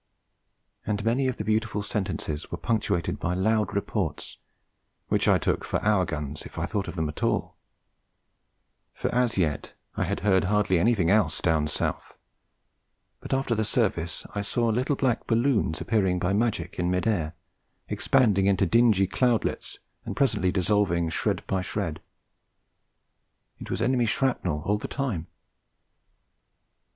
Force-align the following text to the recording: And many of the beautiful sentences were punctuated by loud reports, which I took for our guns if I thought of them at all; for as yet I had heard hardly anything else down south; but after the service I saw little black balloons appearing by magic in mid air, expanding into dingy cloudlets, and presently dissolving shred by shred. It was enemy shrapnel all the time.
And 0.83 1.05
many 1.05 1.27
of 1.27 1.37
the 1.37 1.43
beautiful 1.43 1.83
sentences 1.83 2.49
were 2.49 2.57
punctuated 2.57 3.19
by 3.19 3.35
loud 3.35 3.75
reports, 3.75 4.37
which 5.09 5.27
I 5.27 5.37
took 5.37 5.63
for 5.63 5.79
our 5.83 6.05
guns 6.05 6.41
if 6.41 6.57
I 6.57 6.65
thought 6.65 6.87
of 6.87 6.95
them 6.95 7.07
at 7.07 7.21
all; 7.21 7.55
for 8.95 9.13
as 9.13 9.37
yet 9.37 9.75
I 9.95 10.05
had 10.05 10.21
heard 10.21 10.45
hardly 10.45 10.79
anything 10.79 11.11
else 11.11 11.39
down 11.39 11.67
south; 11.67 12.17
but 13.19 13.31
after 13.31 13.53
the 13.53 13.63
service 13.63 14.25
I 14.33 14.41
saw 14.41 14.69
little 14.69 14.95
black 14.95 15.27
balloons 15.27 15.81
appearing 15.81 16.17
by 16.17 16.33
magic 16.33 16.79
in 16.79 16.89
mid 16.89 17.05
air, 17.05 17.35
expanding 17.87 18.47
into 18.47 18.65
dingy 18.65 19.05
cloudlets, 19.05 19.77
and 20.03 20.15
presently 20.17 20.51
dissolving 20.51 21.09
shred 21.11 21.45
by 21.45 21.61
shred. 21.61 22.01
It 23.59 23.69
was 23.69 23.83
enemy 23.83 24.07
shrapnel 24.07 24.63
all 24.65 24.79
the 24.79 24.87
time. 24.87 25.27